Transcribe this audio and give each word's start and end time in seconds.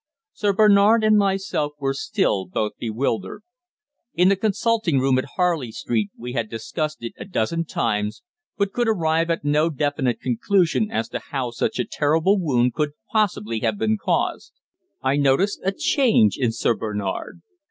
Sir 0.33 0.51
Bernard 0.51 1.03
and 1.03 1.15
myself 1.15 1.73
were 1.77 1.93
still 1.93 2.47
both 2.47 2.71
bewildered. 2.79 3.43
In 4.15 4.29
the 4.29 4.35
consulting 4.35 4.97
room 4.97 5.19
at 5.19 5.25
Harley 5.35 5.71
Street 5.71 6.09
we 6.17 6.33
had 6.33 6.49
discussed 6.49 7.03
it 7.03 7.13
a 7.19 7.25
dozen 7.25 7.65
times, 7.65 8.23
but 8.57 8.73
could 8.73 8.87
arrive 8.87 9.29
at 9.29 9.45
no 9.45 9.69
definite 9.69 10.19
conclusion 10.19 10.89
as 10.89 11.07
to 11.09 11.19
how 11.29 11.51
such 11.51 11.77
a 11.77 11.85
terrible 11.85 12.39
wound 12.39 12.73
could 12.73 12.93
possibly 13.11 13.59
have 13.59 13.77
been 13.77 13.95
caused. 13.95 14.53
I 15.03 15.17
noticed 15.17 15.59
a 15.63 15.71
change 15.71 16.35
in 16.35 16.51
Sir 16.51 16.73
Bernard. 16.73 17.43